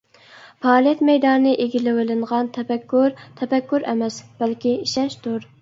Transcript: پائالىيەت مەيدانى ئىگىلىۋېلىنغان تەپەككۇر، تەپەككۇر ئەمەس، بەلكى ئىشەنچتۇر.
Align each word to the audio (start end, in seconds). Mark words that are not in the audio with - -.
پائالىيەت 0.65 1.03
مەيدانى 1.09 1.51
ئىگىلىۋېلىنغان 1.65 2.49
تەپەككۇر، 2.57 3.15
تەپەككۇر 3.43 3.89
ئەمەس، 3.93 4.21
بەلكى 4.41 4.77
ئىشەنچتۇر. 4.83 5.49